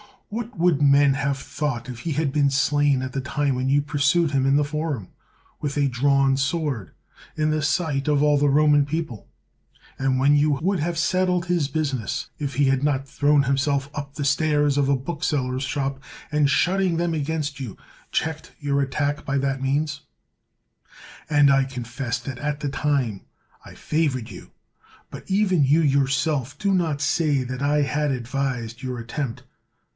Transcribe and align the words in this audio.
What 0.29 0.57
would 0.57 0.81
men 0.81 1.13
have 1.15 1.37
thought 1.37 1.87
if 1.89 1.99
he 1.99 2.13
had 2.13 2.31
been 2.31 2.49
slain 2.49 3.01
at 3.01 3.11
the 3.11 3.21
time 3.21 3.53
when 3.53 3.69
you 3.69 3.81
pursued 3.83 4.31
him 4.31 4.45
in 4.45 4.55
the 4.55 4.63
forum 4.63 5.09
with 5.59 5.77
a 5.77 5.89
drawn 5.89 6.37
sword, 6.37 6.91
in 7.35 7.51
the 7.51 7.61
sight 7.61 8.07
of 8.07 8.23
all 8.23 8.37
the 8.37 8.49
Roman 8.49 8.85
people; 8.85 9.27
and 9.99 10.19
when 10.19 10.35
you 10.35 10.51
would 10.51 10.79
have 10.79 10.97
settled 10.97 11.45
his 11.45 11.67
business 11.67 12.29
if 12.39 12.55
he 12.55 12.65
had 12.65 12.81
not 12.81 13.07
thrown 13.07 13.43
himself 13.43 13.89
up 13.93 14.15
the 14.15 14.23
stairs 14.23 14.75
of 14.77 14.87
a 14.89 14.95
book 14.95 15.21
seller's 15.23 15.63
shop, 15.63 15.99
and 16.31 16.49
shutting 16.49 16.95
them 16.95 17.13
against 17.13 17.59
you, 17.59 17.77
checked 18.11 18.53
your 18.57 18.81
attack 18.81 19.25
by 19.25 19.37
that 19.37 19.61
means 19.61 19.97
t 19.97 20.01
And 21.29 21.51
I 21.51 21.65
confess 21.65 22.17
that 22.19 22.39
at 22.39 22.61
that 22.61 22.73
time 22.73 23.21
I 23.65 23.75
favored 23.75 24.31
you, 24.31 24.51
but 25.11 25.25
even 25.29 25.63
you 25.65 25.81
yourself 25.81 26.57
do 26.57 26.73
not 26.73 27.01
say 27.01 27.43
that 27.43 27.61
I 27.61 27.81
had 27.81 28.11
advised 28.11 28.81
your 28.81 28.97
attempt. 28.97 29.43